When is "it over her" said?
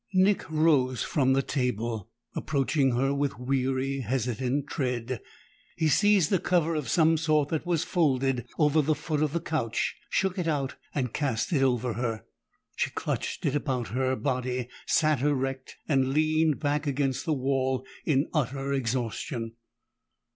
11.53-12.25